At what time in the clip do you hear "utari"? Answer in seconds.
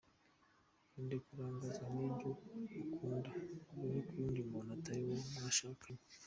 4.77-5.03